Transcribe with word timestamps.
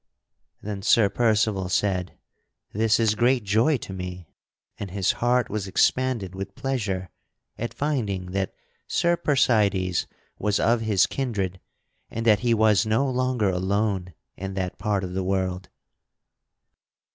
Then 0.63 0.81
Sir 0.81 1.09
Percival 1.09 1.69
said: 1.69 2.17
"This 2.73 2.99
is 2.99 3.13
great 3.13 3.43
joy 3.43 3.77
to 3.77 3.93
me!" 3.93 4.29
And 4.79 4.89
his 4.89 5.11
heart 5.11 5.47
was 5.47 5.67
expanded 5.67 6.33
with 6.33 6.55
pleasure 6.55 7.11
at 7.55 7.71
finding 7.71 8.31
that 8.31 8.51
Sir 8.87 9.15
Percydes 9.15 10.07
was 10.39 10.59
of 10.59 10.81
his 10.81 11.05
kindred 11.05 11.59
and 12.09 12.25
that 12.25 12.39
he 12.39 12.55
was 12.55 12.83
no 12.83 13.07
longer 13.07 13.51
alone 13.51 14.15
in 14.35 14.55
that 14.55 14.79
part 14.79 15.03
of 15.03 15.13
the 15.13 15.23
world. 15.23 15.69